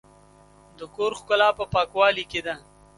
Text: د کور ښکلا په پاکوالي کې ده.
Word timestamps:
د 0.77 0.79
کور 0.95 1.11
ښکلا 1.19 1.49
په 1.57 1.65
پاکوالي 1.73 2.23
کې 2.31 2.41
ده. 2.45 2.55